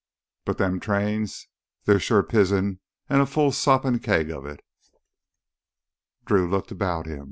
[0.45, 1.47] But them trains,
[1.85, 4.61] they's pure pizen an' a full soppin' keg o' it!"
[6.25, 7.19] Drew looked about him.